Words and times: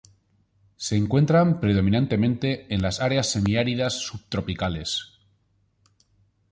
Se 0.77 0.95
encuentran 0.95 1.59
predominantemente 1.59 2.65
en 2.73 2.81
las 2.81 3.01
áreas 3.01 3.29
semiáridas 3.29 3.99
subtropicales. 3.99 5.19